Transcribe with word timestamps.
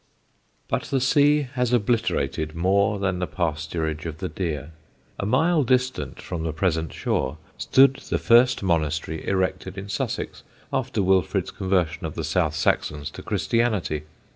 WILFRID] 0.01 0.67
But 0.81 0.89
the 0.89 0.99
sea 0.99 1.41
has 1.53 1.71
obliterated 1.71 2.55
more 2.55 2.97
than 2.97 3.19
the 3.19 3.27
pasturage 3.27 4.07
of 4.07 4.17
the 4.17 4.29
deer; 4.29 4.71
a 5.19 5.27
mile 5.27 5.63
distant 5.63 6.19
from 6.19 6.41
the 6.41 6.51
present 6.51 6.91
shore 6.91 7.37
stood 7.59 7.97
the 8.09 8.17
first 8.17 8.63
monastery 8.63 9.23
erected 9.27 9.77
in 9.77 9.89
Sussex 9.89 10.41
after 10.73 11.03
Wilfrid's 11.03 11.51
conversion 11.51 12.03
of 12.07 12.15
the 12.15 12.23
South 12.23 12.55
Saxons 12.55 13.11
to 13.11 13.21
Christianity. 13.21 14.05